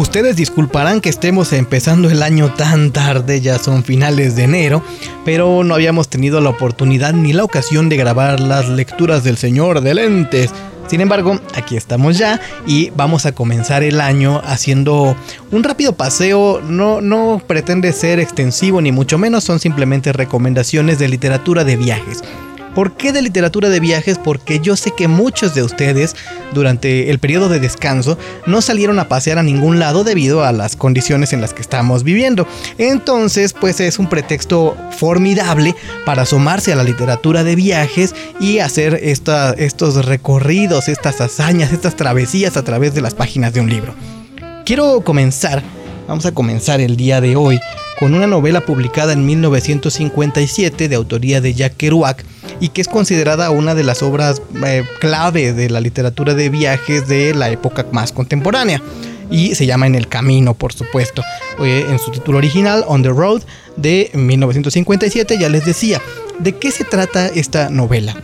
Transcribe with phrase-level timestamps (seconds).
[0.00, 4.82] Ustedes disculparán que estemos empezando el año tan tarde, ya son finales de enero,
[5.26, 9.82] pero no habíamos tenido la oportunidad ni la ocasión de grabar las lecturas del Señor
[9.82, 10.52] de Lentes.
[10.88, 15.14] Sin embargo, aquí estamos ya y vamos a comenzar el año haciendo
[15.50, 16.62] un rápido paseo.
[16.66, 22.22] No, no pretende ser extensivo ni mucho menos, son simplemente recomendaciones de literatura de viajes.
[22.74, 24.18] ¿Por qué de literatura de viajes?
[24.18, 26.14] Porque yo sé que muchos de ustedes
[26.54, 28.16] durante el periodo de descanso
[28.46, 32.04] no salieron a pasear a ningún lado debido a las condiciones en las que estamos
[32.04, 32.46] viviendo.
[32.78, 35.74] Entonces, pues es un pretexto formidable
[36.06, 42.56] para asomarse a la literatura de viajes y hacer estos recorridos, estas hazañas, estas travesías
[42.56, 43.94] a través de las páginas de un libro.
[44.64, 45.62] Quiero comenzar,
[46.06, 47.58] vamos a comenzar el día de hoy
[47.98, 52.24] con una novela publicada en 1957 de autoría de Jack Kerouac
[52.60, 57.08] y que es considerada una de las obras eh, clave de la literatura de viajes
[57.08, 58.82] de la época más contemporánea.
[59.30, 61.22] Y se llama En el Camino, por supuesto.
[61.60, 63.42] en su título original, On the Road,
[63.76, 66.00] de 1957, ya les decía.
[66.40, 68.16] ¿De qué se trata esta novela?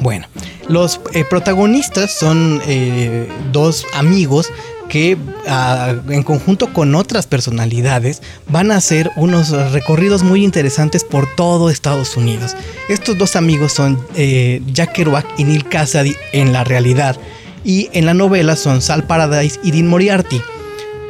[0.00, 0.26] Bueno,
[0.68, 4.50] los eh, protagonistas son eh, dos amigos
[4.92, 5.16] que
[5.48, 11.70] ah, en conjunto con otras personalidades van a hacer unos recorridos muy interesantes por todo
[11.70, 12.54] Estados Unidos.
[12.90, 17.16] Estos dos amigos son eh, Jack Kerouac y Neil Cassidy en la realidad
[17.64, 20.42] y en la novela son Sal Paradise y Dean Moriarty.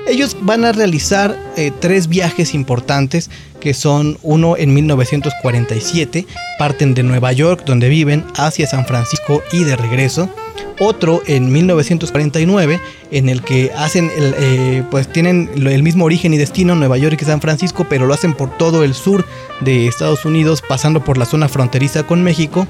[0.07, 6.27] Ellos van a realizar eh, tres viajes importantes que son uno en 1947,
[6.59, 10.29] parten de Nueva York donde viven hacia San Francisco y de regreso.
[10.81, 12.81] Otro en 1949
[13.13, 17.19] en el que hacen el, eh, pues tienen el mismo origen y destino Nueva York
[17.21, 19.25] y San Francisco pero lo hacen por todo el sur
[19.61, 22.67] de Estados Unidos pasando por la zona fronteriza con México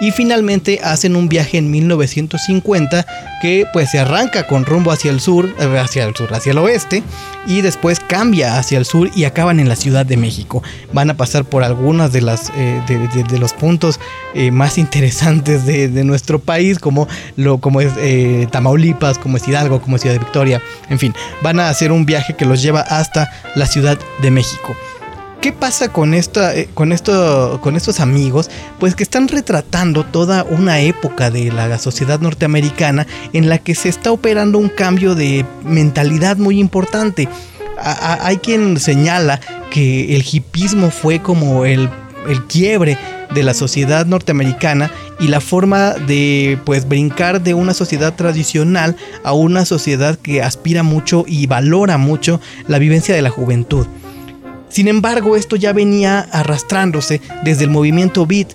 [0.00, 3.06] y finalmente hacen un viaje en 1950
[3.40, 6.58] que pues se arranca con rumbo hacia el sur, eh, hacia el sur, hacia el
[6.58, 7.02] oeste
[7.46, 10.62] y después cambia hacia el sur y acaban en la Ciudad de México.
[10.92, 14.00] Van a pasar por algunos de, las, eh, de, los puntos
[14.34, 17.92] eh, más interesantes de, nuestro país como, lo, como es
[18.50, 22.06] Tamaulipas, como es Hidalgo, como es Ciudad de Victoria, en fin, van a hacer un
[22.06, 24.76] viaje que los lleva hasta la Ciudad de México.
[25.40, 28.50] ¿Qué pasa con, esta, eh, con, esto, con estos amigos?
[28.80, 33.88] Pues que están retratando toda una época de la sociedad norteamericana en la que se
[33.88, 37.28] está operando un cambio de mentalidad muy importante.
[37.78, 41.90] hay quien señala que el hipismo fue como el,
[42.28, 42.98] el quiebre
[43.34, 49.32] de la sociedad norteamericana y la forma de pues brincar de una sociedad tradicional a
[49.32, 53.86] una sociedad que aspira mucho y valora mucho la vivencia de la juventud.
[54.76, 58.48] Sin embargo, esto ya venía arrastrándose desde el movimiento beat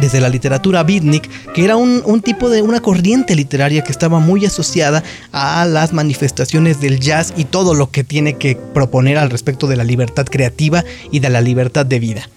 [0.00, 4.44] desde la literatura beatnik, que era un, tipo de una corriente literaria que estaba muy
[4.44, 9.68] asociada a las manifestaciones del jazz y todo lo que tiene que proponer al respecto
[9.68, 10.82] de la libertad creativa
[11.12, 12.28] y de la libertad de vida.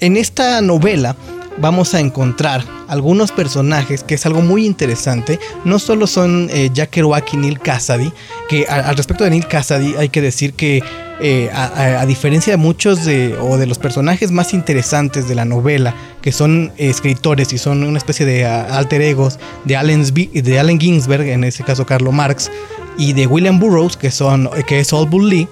[0.00, 1.16] En esta novela
[1.60, 5.38] vamos a encontrar algunos personajes que es algo muy interesante.
[5.64, 8.12] No solo son eh, Jack Kerouac y Neil Cassidy,
[8.48, 10.82] que al respecto de Neil Cassidy hay que decir que
[11.20, 15.94] eh, a, diferencia de muchos de, o de los personajes más interesantes de la novela,
[16.22, 21.26] que son escritores y son una especie de alter egos de Allen, de Allen Ginsberg,
[21.26, 22.50] en ese caso Carlo Marx,
[22.96, 25.48] y de William Burroughs, que, son, que es All Lee,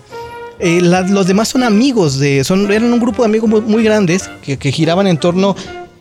[0.58, 4.72] eh, los demás son amigos, de, son, eran un grupo de amigos muy, grandes que,
[4.72, 5.54] giraban en torno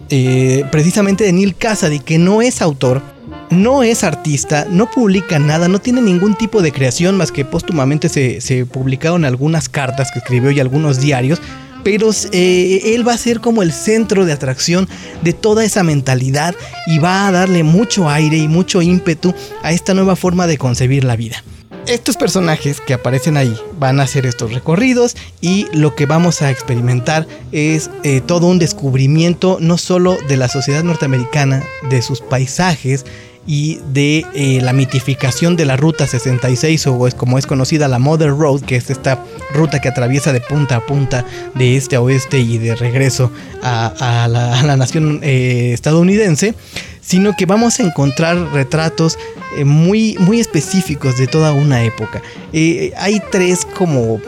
[0.10, 3.02] eh, precisamente de Neil Cassidy, que no es autor,
[3.50, 8.10] no es artista, no publica nada, no tiene ningún tipo de creación más que póstumamente
[8.10, 11.42] se, publicaron algunas cartas que escribió y algunos diarios,
[11.84, 14.88] pero eh, él va a ser como el centro de atracción
[15.22, 16.56] de toda esa mentalidad
[16.88, 19.34] y va a darle mucho aire y mucho ímpetu
[19.64, 21.44] a esta nueva forma de concebir la vida.
[21.88, 26.50] Estos personajes que aparecen ahí van a hacer estos recorridos y lo que vamos a
[26.50, 33.06] experimentar es eh, todo un descubrimiento no solo de la sociedad norteamericana, de sus paisajes,
[33.48, 38.00] y de eh, la mitificación de la Ruta 66 o es como es conocida la
[38.00, 39.24] Mother Road, que es esta
[39.54, 43.32] ruta que atraviesa de punta a punta de este a oeste y de regreso
[43.62, 46.56] a, la, nación eh, estadounidense,
[47.02, 49.18] sino que vamos a encontrar retratos
[49.58, 52.22] eh, muy, muy específicos de toda una época.
[52.54, 54.20] hay tres como...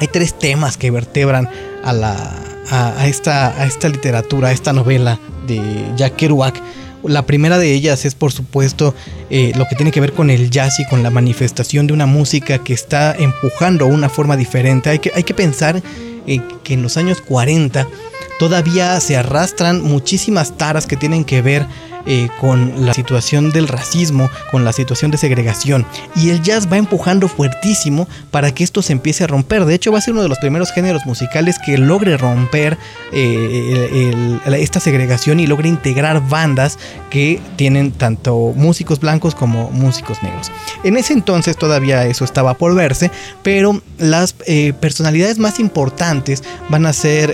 [0.00, 1.46] Hay tres temas que vertebran
[1.84, 2.34] a, la,
[2.70, 5.60] a, esta, a esta literatura, a esta novela de
[5.94, 6.58] Jack Kerouac
[7.02, 8.94] la primera de ellas es por supuesto
[9.30, 12.06] eh, lo que tiene que ver con el jazz y con la manifestación de una
[12.06, 14.90] música que está empujando una forma diferente.
[14.90, 15.82] Hay que, hay que pensar
[16.26, 17.86] eh, que en los años 40
[18.38, 21.66] todavía se arrastran muchísimas taras que tienen que ver
[22.06, 25.86] eh, con la situación del racismo, con la situación de segregación.
[26.16, 29.64] Y el jazz va empujando fuertísimo para que esto se empiece a romper.
[29.64, 32.78] De hecho, va a ser uno de los primeros géneros musicales que logre romper
[33.12, 36.78] eh, esta segregación y logre integrar bandas
[37.10, 40.50] que tienen tanto músicos blancos como músicos negros.
[40.84, 43.10] En ese entonces todavía eso estaba por verse,
[43.42, 47.30] pero las eh, personalidades más importantes van a ser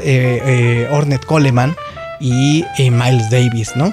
[0.91, 1.77] Ornette Coleman,
[2.21, 3.93] y Miles Davis, ¿no?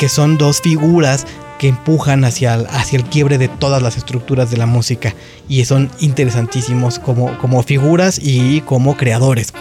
[0.00, 1.26] Que son dos figuras
[1.58, 5.14] que empujan hacia el, hacia el quiebre de todas las estructuras de la música
[5.46, 9.52] y son interesantísimos como, como figuras y como creadores.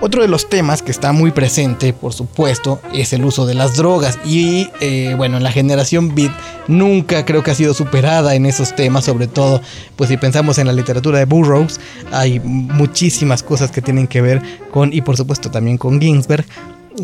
[0.00, 3.76] Otro de los temas que está muy presente, por supuesto, es el uso de las
[3.76, 4.18] drogas.
[4.24, 6.32] Y eh, bueno, en la generación beat
[6.68, 9.62] nunca creo que ha sido superada en esos temas, sobre todo,
[9.96, 11.80] pues si pensamos en la literatura de Burroughs,
[12.12, 14.42] hay muchísimas cosas que tienen que ver
[14.72, 16.46] con, y por supuesto también con Ginsberg,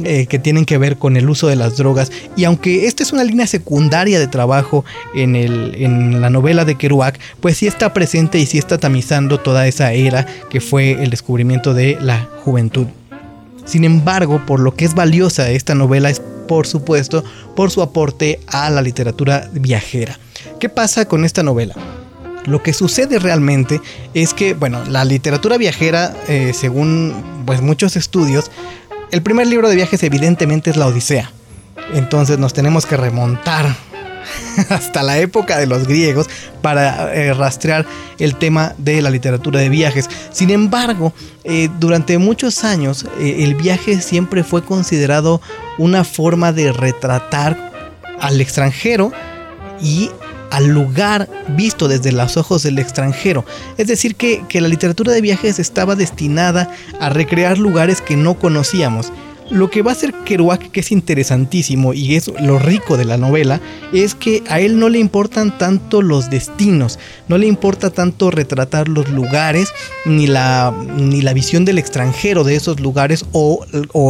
[0.05, 2.13] eh, que tienen que ver con el uso de las drogas.
[2.37, 6.77] Y aunque esta es una línea secundaria de trabajo en, el, en la novela de
[6.77, 11.11] Kerouac, pues sí está presente y sí está tamizando toda esa era que fue el
[11.11, 12.87] descubrimiento de la juventud.
[13.65, 17.23] Sin embargo, por lo que es valiosa esta novela es, por supuesto,
[17.55, 20.19] por su aporte a la literatura viajera.
[20.59, 21.75] ¿Qué pasa con esta novela?
[22.47, 23.81] Lo que sucede realmente
[24.15, 27.15] es que, bueno, la literatura viajera, eh, según
[27.45, 28.51] pues, muchos estudios,
[29.11, 31.31] el primer libro de viajes evidentemente es la Odisea.
[31.95, 33.75] Entonces nos tenemos que remontar
[34.69, 36.29] hasta la época de los griegos
[36.63, 37.87] para eh, rastrear
[38.19, 40.09] el tema de la literatura de viajes.
[40.31, 41.13] Sin embargo,
[41.45, 45.41] eh, durante muchos años eh, el viaje siempre fue considerado
[45.79, 47.57] una forma de retratar
[48.21, 49.13] al extranjero
[49.81, 50.11] y
[50.51, 53.45] al lugar visto desde los ojos del extranjero.
[53.77, 59.13] Es decir, que, la literatura de viajes estaba destinada a recrear lugares que no conocíamos.
[59.51, 63.17] Lo que va a hacer Kerouac, que es interesantísimo y es lo rico de la
[63.17, 63.63] novela,
[63.95, 66.99] es que a él no le importan tanto los destinos,
[67.29, 69.71] no le importa tanto retratar los lugares,
[70.05, 73.65] ni la, ni la visión del extranjero de esos lugares o,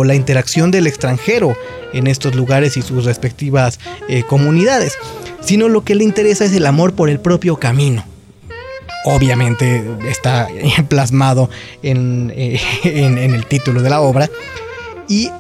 [0.05, 1.55] la interacción del extranjero
[1.93, 4.99] en estos lugares y sus respectivas eh, comunidades
[5.41, 8.05] sino lo que le interesa es el amor por el propio camino.
[9.05, 10.49] Obviamente está
[10.89, 11.51] plasmado
[11.83, 14.29] eh, en, el título de la obra
[15.09, 15.31] y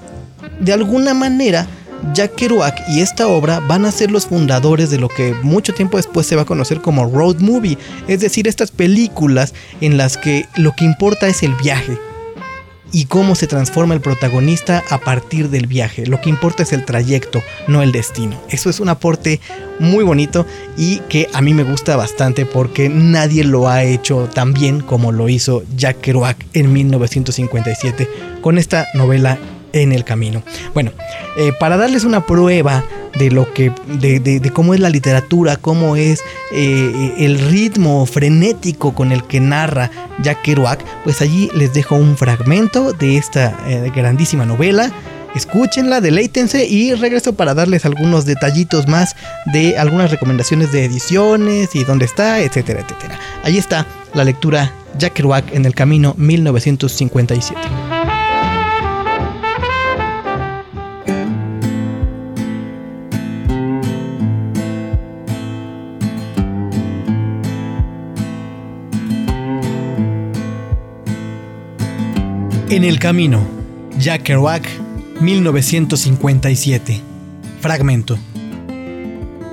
[0.60, 1.66] de alguna manera
[2.14, 5.96] Jack Kerouac y esta obra van a ser los fundadores de lo que mucho tiempo
[5.96, 10.46] después se va a conocer como road movie, es decir, estas películas en las que
[10.56, 11.98] lo que importa es el viaje,
[12.92, 16.06] y cómo se transforma el protagonista a partir del viaje.
[16.06, 18.40] Lo que importa es el trayecto, no el destino.
[18.48, 19.40] Eso es un aporte
[19.78, 20.46] muy bonito
[20.76, 25.12] y que a mí me gusta bastante porque nadie lo ha hecho tan bien como
[25.12, 28.08] lo hizo Jack Kerouac en 1957
[28.40, 29.38] con esta novela
[29.72, 30.42] en el camino.
[30.74, 30.92] Bueno,
[31.36, 32.84] eh, para darles una prueba
[33.16, 36.22] de lo que, de, cómo es la literatura, cómo es
[36.52, 39.90] eh, el ritmo frenético con el que narra
[40.22, 44.92] Jack Kerouac, pues allí les dejo un fragmento de esta eh, grandísima novela.
[45.34, 49.14] Escúchenla, deleítense y regreso para darles algunos detallitos más
[49.52, 53.18] de algunas recomendaciones de ediciones y dónde está, etcétera, etcétera.
[53.44, 57.87] Ahí está la lectura Jack Kerouac en el camino 1957.
[72.78, 73.44] En el camino,
[73.98, 74.64] Jack Kerouac,
[75.20, 77.00] 1957.
[77.60, 78.16] Fragmento.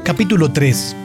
[0.03, 0.95] Capítulo 3.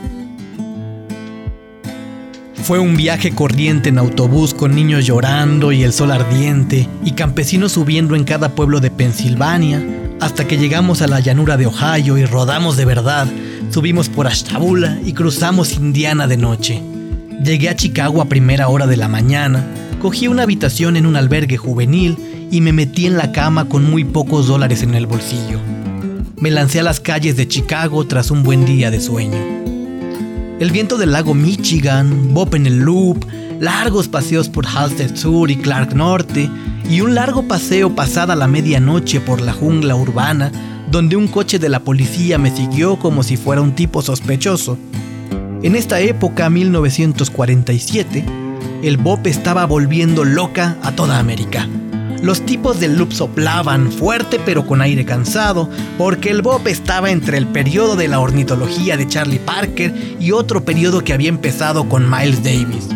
[2.63, 7.73] Fue un viaje corriente en autobús con niños llorando y el sol ardiente y campesinos
[7.73, 9.83] subiendo en cada pueblo de Pensilvania
[10.21, 13.29] hasta que llegamos a la llanura de Ohio y rodamos de verdad.
[13.71, 16.83] Subimos por Ashtabula y cruzamos Indiana de noche.
[17.43, 19.65] Llegué a Chicago a primera hora de la mañana
[20.01, 22.17] Cogí una habitación en un albergue juvenil
[22.51, 25.61] y me metí en la cama con muy pocos dólares en el bolsillo.
[26.39, 29.37] Me lancé a las calles de Chicago tras un buen día de sueño.
[30.59, 33.27] El viento del lago Michigan, Bob en el Loop,
[33.61, 36.49] largos paseos por Halstead Sur y Clark Norte,
[36.89, 40.51] y un largo paseo pasada la medianoche por la jungla urbana,
[40.91, 44.79] donde un coche de la policía me siguió como si fuera un tipo sospechoso.
[45.63, 48.40] En esta época, 1947,
[48.83, 51.69] el Bop estaba volviendo loca a toda América.
[52.23, 57.39] Los tipos del loop soplaban fuerte pero con aire cansado, porque el Bop estaba entre
[57.39, 62.11] el periodo de la ornitología de Charlie Parker y otro periodo que había empezado con
[62.11, 62.89] Miles Davis.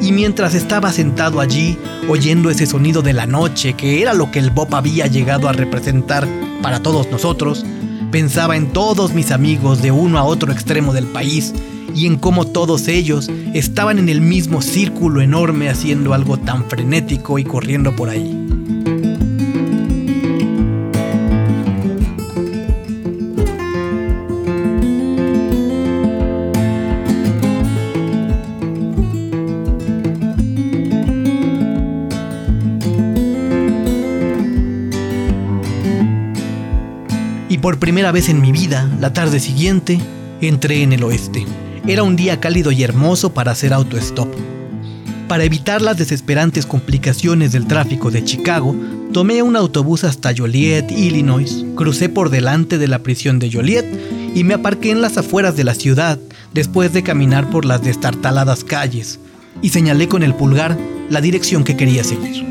[0.00, 1.76] Y mientras estaba sentado allí,
[2.08, 5.52] oyendo ese sonido de la noche, que era lo que el Bop había llegado a
[5.52, 6.26] representar
[6.62, 7.64] para todos nosotros,
[8.10, 11.54] Pensaba en todos mis amigos de uno a otro extremo del país
[11.94, 17.38] y en cómo todos ellos estaban en el mismo círculo enorme haciendo algo tan frenético
[17.38, 18.36] y corriendo por ahí.
[37.48, 39.98] Y por primera vez en mi vida, la tarde siguiente,
[40.40, 41.44] entré en el oeste.
[41.86, 44.28] Era un día cálido y hermoso para hacer autostop.
[45.28, 48.74] Para evitar las desesperantes complicaciones del tráfico de Chicago,
[49.12, 53.86] tomé un autobús hasta Joliet, Illinois, crucé por delante de la prisión de Joliet
[54.34, 56.18] y me aparqué en las afueras de la ciudad
[56.52, 59.18] después de caminar por las destartaladas calles
[59.62, 60.76] y señalé con el pulgar
[61.08, 62.44] la dirección que quería seguir.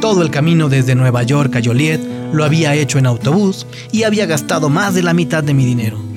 [0.00, 2.00] Todo el camino desde Nueva York a Joliet
[2.32, 6.09] lo había hecho en autobús y había gastado más de la mitad de mi dinero.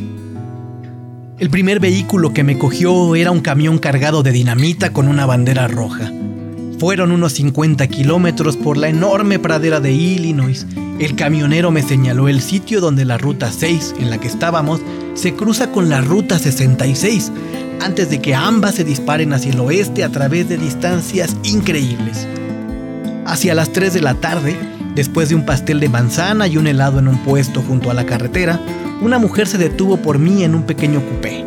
[1.44, 5.68] El primer vehículo que me cogió era un camión cargado de dinamita con una bandera
[5.68, 6.10] roja.
[6.80, 10.66] Fueron unos 50 kilómetros por la enorme pradera de Illinois.
[11.00, 14.80] El camionero me señaló el sitio donde la ruta 6, en la que estábamos,
[15.16, 17.34] se cruza con la ruta 66,
[17.82, 22.26] antes de que ambas se disparen hacia el oeste a través de distancias increíbles.
[23.26, 24.56] Hacia las 3 de la tarde,
[24.96, 28.06] después de un pastel de manzana y un helado en un puesto junto a la
[28.06, 28.60] carretera,
[29.02, 31.46] una mujer se detuvo por mí en un pequeño coupé.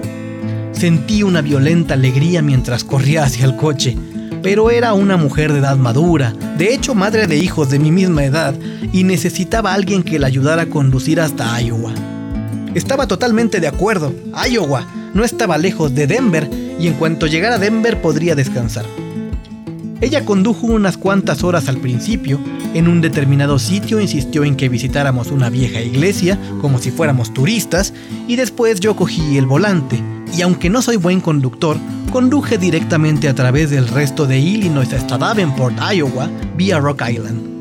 [0.73, 3.97] Sentí una violenta alegría mientras corría hacia el coche,
[4.43, 8.25] pero era una mujer de edad madura, de hecho madre de hijos de mi misma
[8.25, 8.55] edad,
[8.93, 11.93] y necesitaba a alguien que la ayudara a conducir hasta Iowa.
[12.75, 14.13] Estaba totalmente de acuerdo,
[14.49, 16.49] Iowa no estaba lejos de Denver
[16.79, 18.85] y en cuanto llegara a Denver podría descansar.
[20.01, 22.39] Ella condujo unas cuantas horas al principio.
[22.75, 27.95] En un determinado sitio insistió en que visitáramos una vieja iglesia, como si fuéramos turistas,
[28.29, 30.03] y después yo cogí el volante.
[30.37, 31.79] Y aunque no soy buen conductor,
[32.13, 37.56] conduje directamente a través del resto de Illinois hasta Davenport, Iowa, vía Rock Island.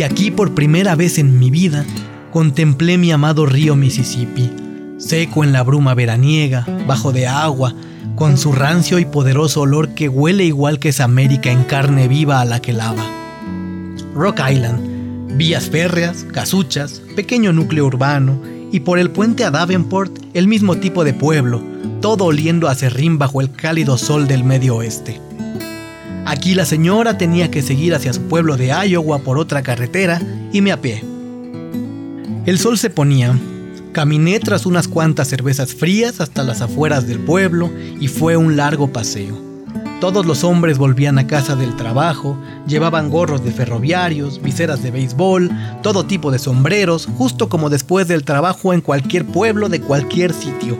[0.00, 1.84] Y aquí por primera vez en mi vida
[2.32, 4.50] contemplé mi amado río Mississippi,
[4.96, 7.74] seco en la bruma veraniega, bajo de agua,
[8.16, 12.40] con su rancio y poderoso olor que huele igual que esa América en carne viva
[12.40, 13.04] a la que lava.
[14.14, 18.40] Rock Island, vías férreas, casuchas, pequeño núcleo urbano,
[18.72, 21.62] y por el puente a Davenport el mismo tipo de pueblo,
[22.00, 25.20] todo oliendo a serrín bajo el cálido sol del medio oeste.
[26.30, 30.22] Aquí la señora tenía que seguir hacia su pueblo de Iowa por otra carretera
[30.52, 31.02] y me apié.
[32.46, 33.36] El sol se ponía.
[33.90, 37.68] Caminé tras unas cuantas cervezas frías hasta las afueras del pueblo
[38.00, 39.36] y fue un largo paseo.
[40.00, 45.50] Todos los hombres volvían a casa del trabajo, llevaban gorros de ferroviarios, viseras de béisbol,
[45.82, 50.78] todo tipo de sombreros, justo como después del trabajo en cualquier pueblo de cualquier sitio.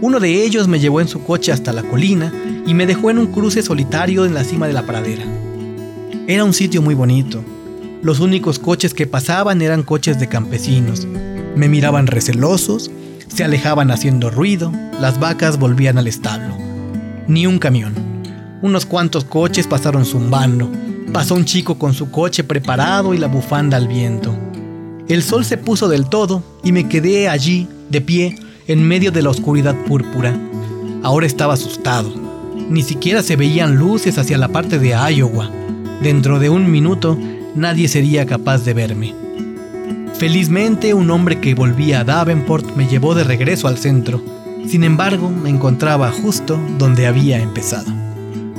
[0.00, 2.32] Uno de ellos me llevó en su coche hasta la colina
[2.64, 5.24] y me dejó en un cruce solitario en la cima de la pradera.
[6.28, 7.42] Era un sitio muy bonito.
[8.00, 11.04] Los únicos coches que pasaban eran coches de campesinos.
[11.56, 12.92] Me miraban recelosos,
[13.26, 16.56] se alejaban haciendo ruido, las vacas volvían al establo.
[17.26, 17.94] Ni un camión.
[18.62, 20.70] Unos cuantos coches pasaron zumbando.
[21.12, 24.32] Pasó un chico con su coche preparado y la bufanda al viento.
[25.08, 28.36] El sol se puso del todo y me quedé allí, de pie,
[28.68, 30.38] en medio de la oscuridad púrpura.
[31.02, 32.28] Ahora estaba asustado
[32.68, 35.50] ni siquiera se veían luces hacia la parte de Iowa.
[36.02, 37.18] Dentro de un minuto
[37.54, 39.14] nadie sería capaz de verme.
[40.14, 44.22] Felizmente un hombre que volvía a Davenport me llevó de regreso al centro.
[44.66, 47.90] Sin embargo, me encontraba justo donde había empezado.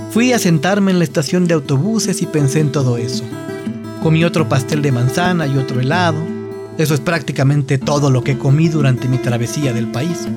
[0.09, 3.23] Fui a sentarme en la estación de autobuses y pensé en todo eso.
[4.01, 6.17] Comí otro pastel de manzana y otro helado.
[6.79, 10.27] Eso es prácticamente todo lo que comí durante mi travesía del país.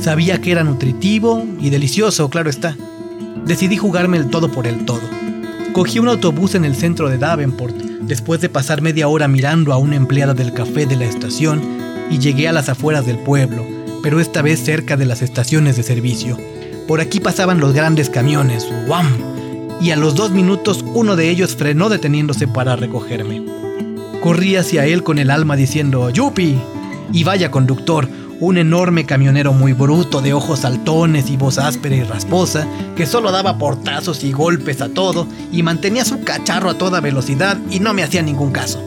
[0.00, 2.76] Sabía que era nutritivo y delicioso, claro está
[3.44, 5.02] decidí jugarme el todo por el todo.
[5.72, 9.76] Cogí un autobús en el centro de Davenport, después de pasar media hora mirando a
[9.76, 11.60] una empleada del café de la estación,
[12.10, 13.64] y llegué a las afueras del pueblo,
[14.02, 16.38] pero esta vez cerca de las estaciones de servicio.
[16.86, 19.08] Por aquí pasaban los grandes camiones, ¡wam!
[19.80, 23.42] Y a los dos minutos uno de ellos frenó deteniéndose para recogerme.
[24.24, 26.58] Corrí hacia él con el alma diciendo ¡Yupi!
[27.12, 28.08] Y vaya conductor,
[28.40, 32.66] un enorme camionero muy bruto de ojos saltones y voz áspera y rasposa,
[32.96, 37.58] que solo daba portazos y golpes a todo y mantenía su cacharro a toda velocidad
[37.70, 38.82] y no me hacía ningún caso.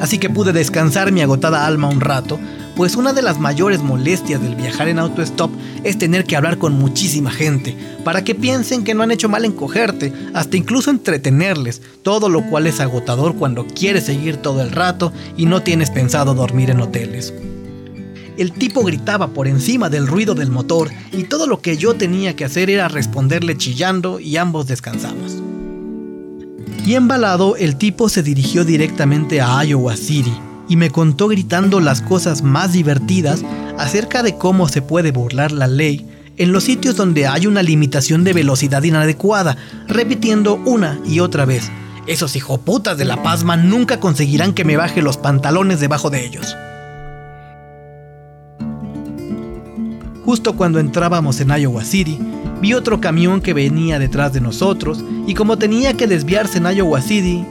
[0.00, 2.40] Así que pude descansar mi agotada alma un rato,
[2.74, 5.52] pues una de las mayores molestias del viajar en autostop
[5.84, 9.44] es tener que hablar con muchísima gente, para que piensen que no han hecho mal
[9.44, 14.70] en cogerte, hasta incluso entretenerles, todo lo cual es agotador cuando quieres seguir todo el
[14.70, 17.32] rato y no tienes pensado dormir en hoteles.
[18.36, 22.34] El tipo gritaba por encima del ruido del motor y todo lo que yo tenía
[22.34, 25.42] que hacer era responderle chillando y ambos descansamos.
[26.86, 30.32] Y embalado, el tipo se dirigió directamente a Iowa City
[30.72, 33.44] y me contó gritando las cosas más divertidas
[33.76, 38.24] acerca de cómo se puede burlar la ley en los sitios donde hay una limitación
[38.24, 41.70] de velocidad inadecuada, repitiendo una y otra vez.
[42.06, 46.56] Esos hijoputas de la pasma nunca conseguirán que me baje los pantalones debajo de ellos.
[50.24, 52.18] Justo cuando entrábamos en Iowa City,
[52.62, 57.02] vi otro camión que venía detrás de nosotros y como tenía que desviarse en Iowa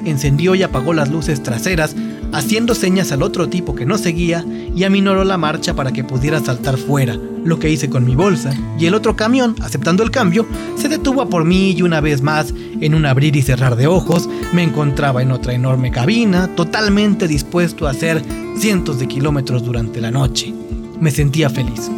[0.06, 1.96] encendió y apagó las luces traseras,
[2.32, 4.46] haciendo señas al otro tipo que nos seguía
[4.76, 8.54] y aminoró la marcha para que pudiera saltar fuera, lo que hice con mi bolsa,
[8.78, 10.46] y el otro camión, aceptando el cambio,
[10.76, 14.30] se detuvo por mí y una vez más, en un abrir y cerrar de ojos,
[14.54, 18.24] me encontraba en otra enorme cabina, totalmente dispuesto a hacer
[18.58, 20.54] cientos de kilómetros durante la noche.
[21.00, 21.90] Me sentía feliz.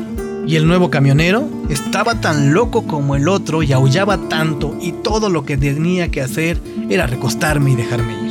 [0.46, 5.30] Y el nuevo camionero estaba tan loco como el otro y aullaba tanto y todo
[5.30, 6.60] lo que tenía que hacer
[6.90, 8.23] era recostarme y dejarme ir.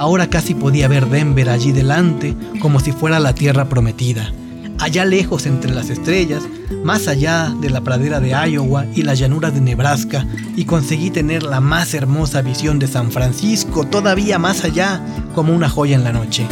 [0.00, 4.32] Ahora casi podía ver Denver allí delante como si fuera la tierra prometida.
[4.78, 6.42] Allá lejos entre las estrellas,
[6.82, 10.26] más allá de la pradera de Iowa y las llanuras de Nebraska,
[10.56, 15.02] y conseguí tener la más hermosa visión de San Francisco, todavía más allá,
[15.34, 16.46] como una joya en la noche.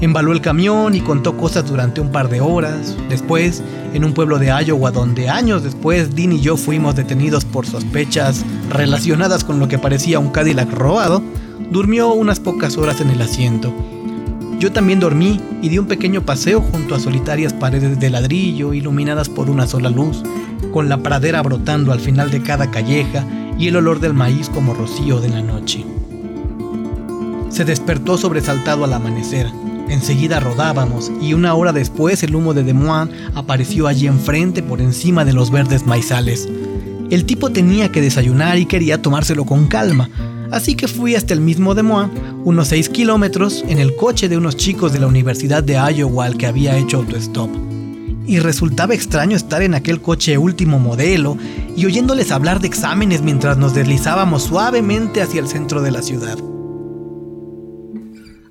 [0.00, 2.96] Embaló el camión y contó cosas durante un par de horas.
[3.08, 3.62] Después,
[3.92, 8.44] en un pueblo de Iowa donde años después Dean y yo fuimos detenidos por sospechas
[8.70, 11.22] relacionadas con lo que parecía un Cadillac robado,
[11.70, 13.72] durmió unas pocas horas en el asiento.
[14.58, 19.28] Yo también dormí y di un pequeño paseo junto a solitarias paredes de ladrillo iluminadas
[19.28, 20.22] por una sola luz,
[20.72, 23.26] con la pradera brotando al final de cada calleja
[23.58, 25.84] y el olor del maíz como rocío de la noche.
[27.50, 29.48] Se despertó sobresaltado al amanecer.
[29.88, 34.80] Enseguida rodábamos y una hora después el humo de Des Moines apareció allí enfrente por
[34.80, 36.48] encima de los verdes maizales.
[37.10, 40.08] El tipo tenía que desayunar y quería tomárselo con calma,
[40.54, 42.12] así que fui hasta el mismo Des Moines,
[42.44, 46.36] unos 6 kilómetros, en el coche de unos chicos de la Universidad de Iowa al
[46.36, 47.50] que había hecho autostop.
[48.26, 51.36] Y resultaba extraño estar en aquel coche último modelo
[51.76, 56.38] y oyéndoles hablar de exámenes mientras nos deslizábamos suavemente hacia el centro de la ciudad.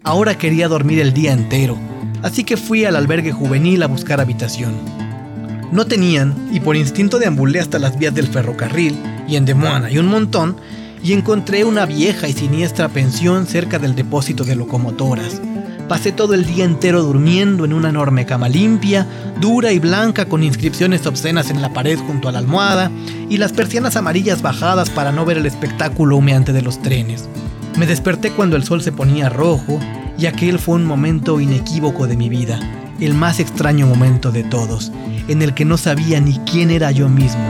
[0.03, 1.77] Ahora quería dormir el día entero,
[2.21, 4.73] así que fui al albergue juvenil a buscar habitación.
[5.71, 8.95] No tenían, y por instinto deambulé hasta las vías del ferrocarril,
[9.27, 10.57] y en Des Moines hay un montón,
[11.03, 15.41] y encontré una vieja y siniestra pensión cerca del depósito de locomotoras.
[15.89, 19.05] Pasé todo el día entero durmiendo en una enorme cama limpia,
[19.41, 22.89] dura y blanca con inscripciones obscenas en la pared junto a la almohada
[23.29, 27.27] y las persianas amarillas bajadas para no ver el espectáculo humeante de los trenes.
[27.77, 29.79] Me desperté cuando el sol se ponía rojo
[30.17, 32.59] y aquel fue un momento inequívoco de mi vida,
[33.01, 34.91] el más extraño momento de todos,
[35.27, 37.43] en el que no sabía ni quién era yo mismo.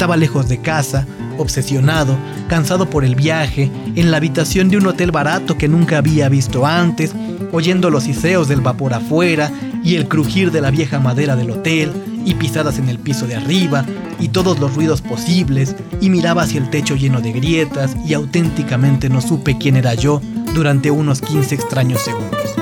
[0.00, 2.16] Estaba lejos de casa, obsesionado,
[2.48, 6.64] cansado por el viaje, en la habitación de un hotel barato que nunca había visto
[6.64, 7.12] antes,
[7.52, 9.52] oyendo los hiseos del vapor afuera
[9.84, 11.92] y el crujir de la vieja madera del hotel
[12.24, 13.84] y pisadas en el piso de arriba
[14.18, 19.10] y todos los ruidos posibles y miraba hacia el techo lleno de grietas y auténticamente
[19.10, 20.22] no supe quién era yo
[20.54, 22.59] durante unos 15 extraños segundos.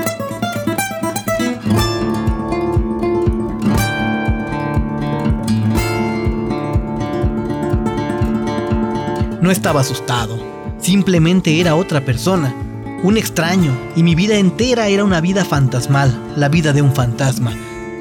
[9.48, 10.38] No estaba asustado,
[10.78, 12.54] simplemente era otra persona,
[13.02, 17.54] un extraño, y mi vida entera era una vida fantasmal, la vida de un fantasma.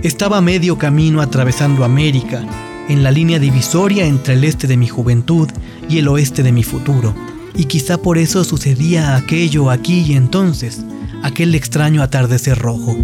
[0.04, 2.44] Estaba medio camino atravesando América,
[2.90, 5.48] en la línea divisoria entre el este de mi juventud
[5.88, 7.16] y el oeste de mi futuro,
[7.56, 10.82] y quizá por eso sucedía aquello aquí y entonces,
[11.24, 12.98] aquel extraño atardecer rojo.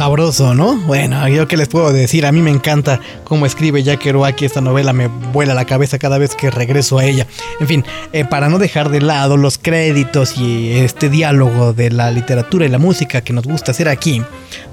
[0.00, 0.76] Sabroso, ¿no?
[0.86, 4.62] Bueno, yo qué les puedo decir, a mí me encanta cómo escribe Jack Kerouac esta
[4.62, 7.26] novela me vuela la cabeza cada vez que regreso a ella.
[7.60, 7.84] En fin,
[8.14, 12.70] eh, para no dejar de lado los créditos y este diálogo de la literatura y
[12.70, 14.22] la música que nos gusta hacer aquí,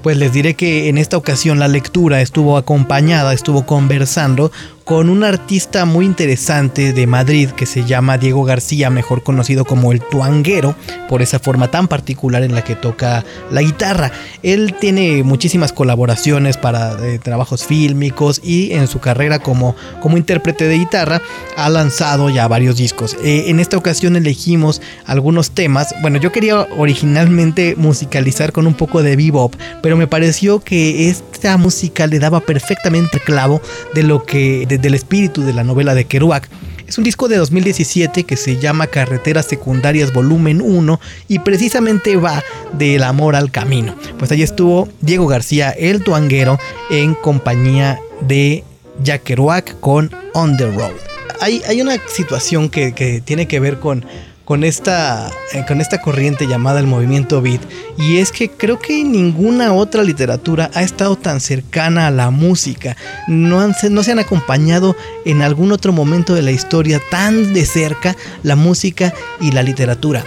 [0.02, 4.50] pues les diré que en esta ocasión la lectura estuvo acompañada, estuvo conversando
[4.88, 9.92] con un artista muy interesante de Madrid que se llama Diego García, mejor conocido como
[9.92, 10.74] el Tuanguero,
[11.10, 14.10] por esa forma tan particular en la que toca la guitarra.
[14.42, 20.66] Él tiene muchísimas colaboraciones para eh, trabajos fílmicos y en su carrera como, como intérprete
[20.66, 21.20] de guitarra
[21.58, 23.14] ha lanzado ya varios discos.
[23.22, 25.94] Eh, en esta ocasión elegimos algunos temas.
[26.00, 31.56] Bueno, yo quería originalmente musicalizar con un poco de bebop, pero me pareció que esta
[31.56, 33.60] música le daba perfectamente clavo
[33.94, 36.48] de lo que del espíritu de la novela de Kerouac.
[36.88, 42.42] Es un disco de 2017 que se llama Carreteras Secundarias Volumen 1 y precisamente va
[42.72, 43.94] del amor al camino.
[44.18, 48.64] Pues allí estuvo Diego García, el tuanguero, en compañía de
[49.02, 50.92] Jack Kerouac con On the Road.
[51.40, 54.06] Hay, hay una situación que, que tiene que ver con
[54.48, 57.60] con esta, eh, con esta corriente llamada el movimiento beat.
[57.98, 62.96] Y es que creo que ninguna otra literatura ha estado tan cercana a la música.
[63.26, 67.66] No, han, no se han acompañado en algún otro momento de la historia tan de
[67.66, 70.24] cerca la música y la literatura.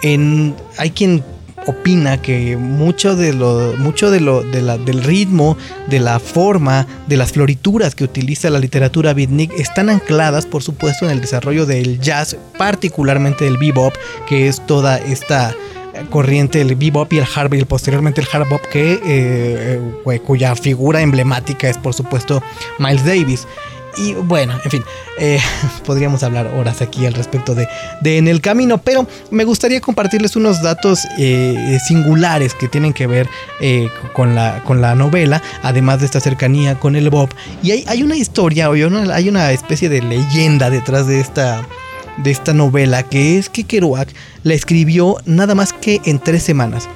[0.00, 1.24] En, hay quien
[1.66, 5.56] opina que mucho de lo, mucho de lo, del ritmo,
[5.88, 11.04] de la forma, de las florituras que utiliza la literatura beatnik están ancladas, por supuesto,
[11.04, 13.94] en el desarrollo del jazz, particularmente del bebop,
[14.28, 15.54] que es toda esta
[16.10, 20.54] corriente del bebop y el hard y posteriormente el hard bop que eh, eh, cuya
[20.54, 22.42] figura emblemática es por supuesto
[22.78, 23.46] Miles Davis
[23.96, 24.84] y bueno, en fin,
[25.18, 25.38] eh,
[25.84, 27.68] podríamos hablar horas aquí al respecto de,
[28.04, 33.28] En el Camino, pero me gustaría compartirles unos datos eh, singulares que tienen que ver
[33.60, 37.30] eh, con, la, con la novela, además de esta cercanía con el Bob.
[37.62, 41.66] Y hay, hay una historia, o hay una especie de leyenda detrás de esta,
[42.18, 44.08] de esta novela, que es que Kerouac
[44.42, 46.88] la escribió nada más que en tres semanas.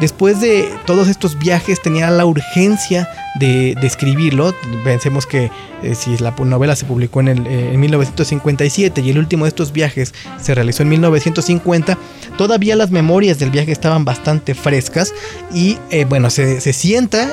[0.00, 3.08] Después de todos estos viajes tenía la urgencia
[3.40, 4.54] de, escribirlo.
[4.84, 5.50] Pensemos que
[5.82, 9.48] eh, si la novela se publicó en, el, eh, en 1957 y el último de
[9.48, 11.98] estos viajes se realizó en 1950,
[12.36, 15.12] todavía las memorias del viaje estaban bastante frescas
[15.52, 17.32] y eh, bueno, se, sienta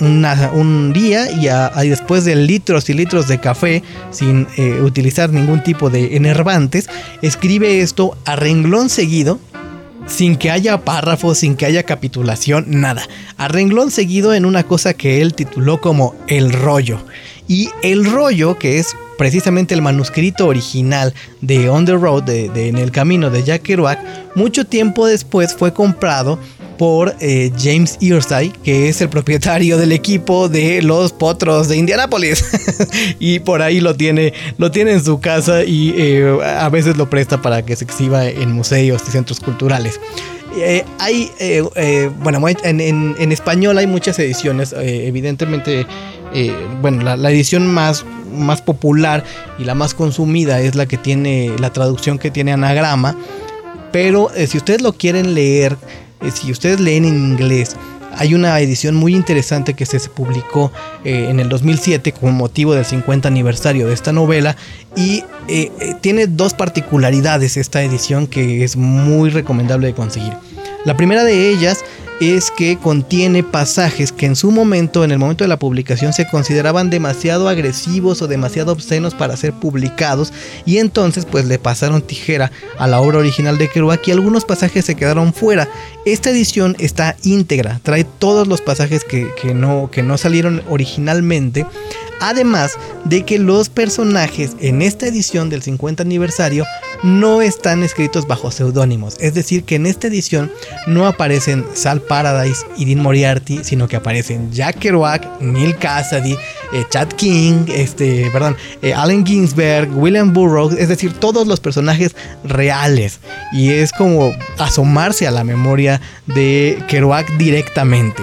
[0.00, 4.46] un día y, después de litros y litros de café sin
[4.82, 6.88] utilizar ningún tipo de enervantes,
[7.20, 9.38] escribe esto a renglón seguido
[10.10, 13.02] sin que haya párrafos, sin que haya capitulación, nada.
[13.38, 17.00] A renglón seguido en una cosa que él tituló como El rollo.
[17.48, 22.76] Y el rollo, que es precisamente el manuscrito original de On the Road, de, En
[22.76, 23.98] el Camino de Jack Kerouac,
[24.34, 26.38] mucho tiempo después fue comprado
[26.80, 32.42] por eh, James Irsay, que es el propietario del equipo de los Potros de Indianápolis.
[33.20, 37.10] y por ahí lo tiene, lo tiene en su casa y eh, a veces lo
[37.10, 40.00] presta para que se exhiba en museos y centros culturales.
[40.56, 41.30] Eh, hay,
[42.22, 45.86] bueno, en, español hay muchas ediciones, evidentemente,
[46.80, 49.22] bueno, la, edición más, más popular
[49.58, 53.14] y la más consumida es la que tiene, la traducción que tiene anagrama,
[53.92, 55.76] pero si ustedes lo quieren leer,
[56.22, 57.76] eh, si ustedes leen en inglés,
[58.16, 60.72] hay una edición muy interesante que se publicó
[61.04, 64.56] eh, en el 2007 con motivo del 50 aniversario de esta novela
[64.96, 70.32] y eh, tiene dos particularidades esta edición que es muy recomendable de conseguir.
[70.84, 71.84] La primera de ellas
[72.20, 76.28] es que contiene pasajes que en su momento, en el momento de la publicación, se
[76.28, 80.32] consideraban demasiado agresivos o demasiado obscenos para ser publicados
[80.66, 84.84] y entonces pues le pasaron tijera a la obra original de Kerouac y algunos pasajes
[84.84, 85.68] se quedaron fuera.
[86.04, 91.66] Esta edición está íntegra, trae todos los pasajes que, no, que no salieron originalmente
[92.20, 92.72] Además
[93.04, 96.64] de que los personajes en esta edición del 50 aniversario
[97.02, 99.16] no están escritos bajo seudónimos.
[99.20, 100.52] Es decir, que en esta edición
[100.86, 106.36] no aparecen Sal Paradise y Dean Moriarty, sino que aparecen Jack Kerouac, Neil Cassidy,
[106.72, 112.14] eh, Chad King, este, perdón, eh, Allen Ginsberg, William Burroughs, es decir, todos los personajes
[112.44, 113.20] reales.
[113.52, 118.22] Y es como asomarse a la memoria de Kerouac directamente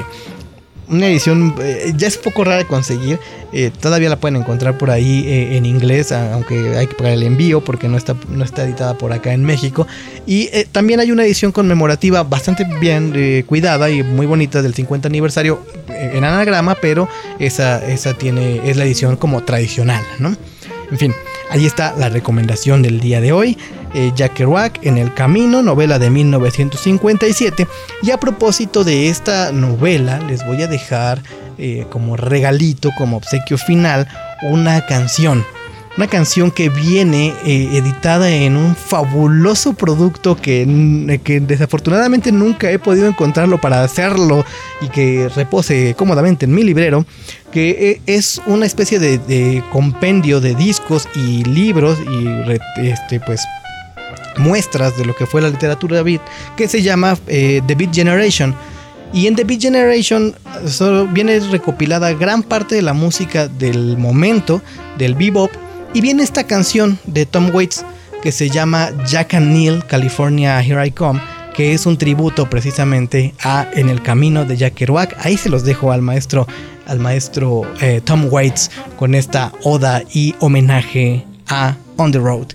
[0.90, 3.20] una edición eh, ya es poco rara de conseguir.
[3.52, 7.24] Eh, todavía la pueden encontrar por ahí eh, en inglés, aunque hay que pagar el
[7.24, 9.88] envío porque no está, no está editada por acá en México.
[10.26, 15.62] Y también hay una edición conmemorativa bastante bien cuidada y muy bonita del 50 aniversario
[15.90, 17.08] en anagrama, pero
[17.40, 20.36] esa, esa tiene, es la edición como tradicional, ¿no?
[20.92, 21.14] En fin,
[21.50, 23.58] Ahí está la recomendación del día de hoy.
[23.98, 27.68] Eh, Kerouac en el camino, novela de 1957.
[28.04, 31.24] Y a propósito de esta novela, les voy a dejar
[31.58, 34.08] eh, como regalito, como obsequio final,
[34.44, 35.44] una canción
[35.98, 42.78] una canción que viene eh, editada en un fabuloso producto que, que, desafortunadamente nunca he
[42.78, 44.46] podido encontrarlo para hacerlo
[44.80, 47.04] y que repose cómodamente en mi librero,
[47.52, 53.42] que eh, es una especie de, compendio de discos y libros y este pues
[54.40, 56.22] muestras de lo que fue la literatura beat
[56.56, 58.56] que se llama eh, The Beat Generation.
[59.14, 60.36] Y en The Beat Generation
[61.14, 64.62] viene recopilada gran parte de la música del momento,
[64.98, 65.50] del bebop,
[65.94, 67.86] y viene esta canción de Tom Waits
[68.22, 71.22] que se llama Jack and Neil, California Here I Come,
[71.56, 75.16] que es un tributo precisamente a En el camino de Jack Kerouac.
[75.26, 76.46] Ahí se los dejo al maestro,
[76.86, 82.48] al maestro eh, Tom Waits con esta oda y homenaje a On the Road.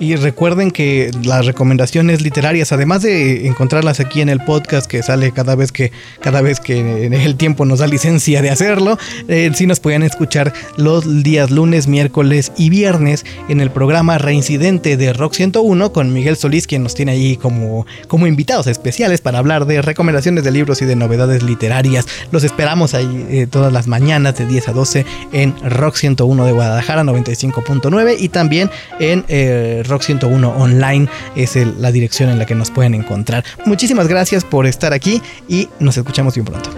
[0.00, 5.30] Y recuerden que las recomendaciones literarias, además de encontrarlas aquí en el podcast que sale
[5.30, 9.68] cada vez que cada vez que el tiempo nos da licencia de hacerlo, eh, sí
[9.68, 15.34] nos pueden escuchar los días lunes, miércoles y viernes en el programa Reincidente de Rock
[15.34, 19.80] 101 con Miguel Solís, quien nos tiene ahí como, como invitados especiales para hablar de
[19.80, 22.06] recomendaciones de libros y de novedades literarias.
[22.32, 26.52] Los esperamos ahí eh, todas las mañanas de 10 a 12 en Rock 101 de
[26.52, 32.54] Guadalajara 95.9 y también en eh, Rock 101 Online es la dirección en la que
[32.54, 33.44] nos pueden encontrar.
[33.66, 36.70] Muchísimas gracias por estar aquí y nos escuchamos bien pronto.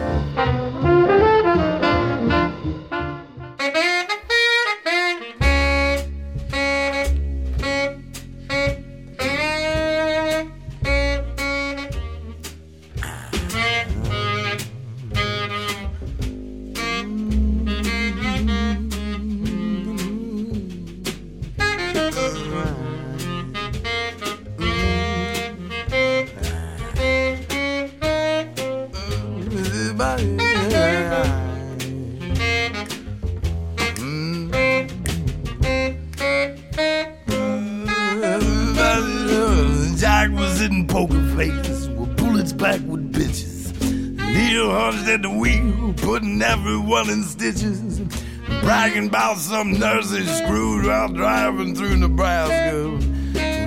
[49.57, 52.91] Some nursey screwed while driving through Nebraska.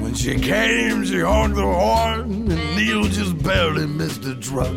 [0.02, 4.68] When she came, she honked the horn, and Neil just barely missed the truck.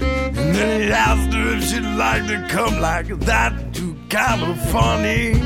[0.00, 5.36] And then he asked her if she'd like to come like that to California.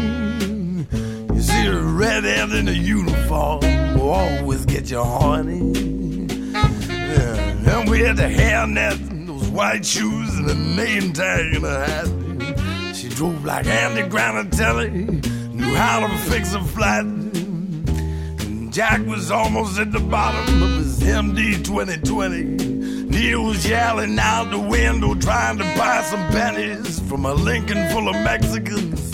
[1.34, 3.60] You see, a redhead in a uniform
[3.98, 5.72] will always get you horny.
[6.88, 7.80] Yeah.
[7.80, 9.17] And we had the hairnet,
[9.58, 15.74] white shoes, and a name tag and a hat She drove like Andy Granatelli, knew
[15.74, 17.04] how to fix a flat.
[17.04, 22.42] And Jack was almost at the bottom of his MD 2020.
[23.10, 28.08] Neil was yelling out the window, trying to buy some pennies from a Lincoln full
[28.08, 29.12] of Mexicans.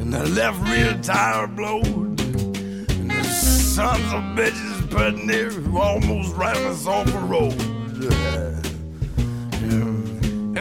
[0.00, 1.84] And the left rear tire blowed.
[1.84, 8.53] And the sons of bitches put near almost ran us off the road.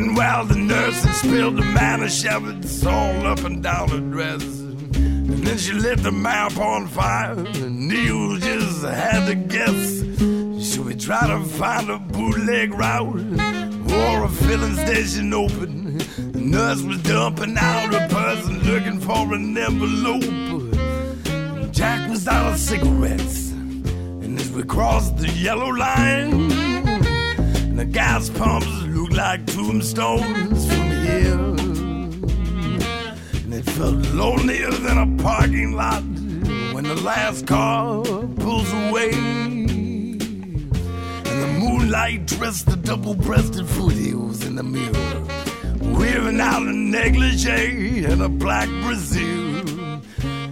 [0.03, 4.43] And while the nurse had spilled the manna shepherds all up and down her dress.
[4.43, 9.99] And then she lit the map on fire, and Neil just had to guess.
[10.67, 15.99] Should we try to find a bootleg route or a filling station open?
[16.33, 21.71] The nurse was dumping out a person looking for an envelope.
[21.71, 26.49] Jack was out of cigarettes, and as we crossed the yellow line,
[27.77, 31.33] the gas pumps looked like tombstones from here.
[33.43, 36.03] And it felt lonelier than a parking lot
[36.73, 39.11] when the last car pulls away.
[39.11, 40.21] And
[41.25, 45.23] the moonlight dressed the double breasted foothills in the mirror,
[45.97, 49.57] wearing out a negligee and a black Brazil.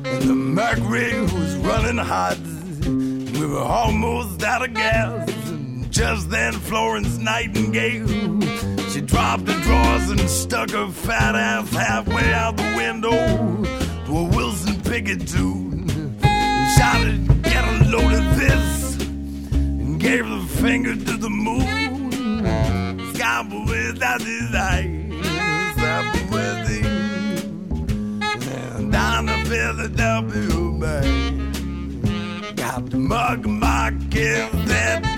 [0.06, 2.40] And the mercury was running hot.
[2.88, 5.31] We were almost out of gas.
[5.92, 8.08] Just then, Florence Nightingale,
[8.92, 13.12] she dropped the drawers and stuck her fat ass halfway out the window
[14.06, 15.90] to a Wilson Pickett tune.
[16.24, 19.02] And shouted, Get a load of this,
[19.52, 22.40] and gave the finger to the moon.
[23.14, 25.22] Scamper with that design,
[25.76, 26.88] scamper with thee.
[28.78, 35.11] And down the Philadelphia Bay, got the mug my kids that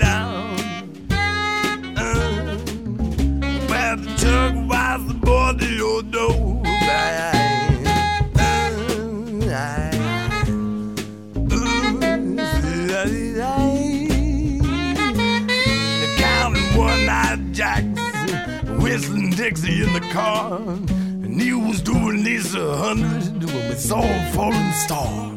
[20.14, 20.58] car.
[20.58, 25.32] And Neil was doing this a hundred when we saw a falling star.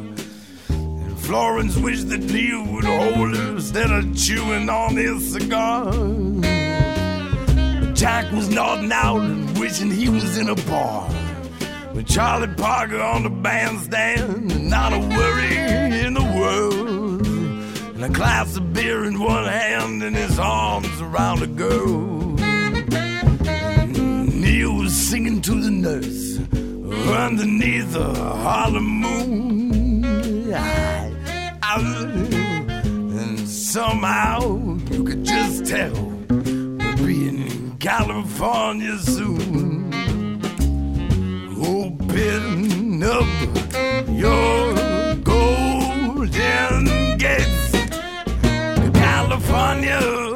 [0.68, 5.92] And Florence wished that Neil would hold her instead of chewing on his cigar.
[7.92, 11.10] Jack was nodding out and wishing he was in a bar.
[11.92, 15.56] With Charlie Parker on the bandstand, and not a worry
[16.06, 17.26] in the world.
[17.96, 22.17] And a glass of beer in one hand, and his arms around a girl.
[24.88, 26.38] Singing to the nurse
[27.10, 30.52] underneath the hollow moon.
[30.52, 31.12] I,
[31.62, 31.80] I,
[33.20, 34.40] and somehow
[34.90, 39.92] you could just tell we'll be in California soon.
[41.64, 43.26] Open up
[44.10, 46.84] your golden
[47.18, 47.72] gates,
[48.92, 50.27] California.